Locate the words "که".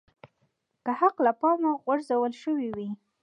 0.83-0.91